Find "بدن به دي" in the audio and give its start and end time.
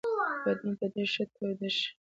0.45-1.03